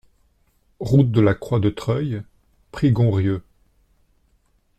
[0.79, 2.23] Route de la Croix du Treuil,
[2.71, 3.43] Prigonrieux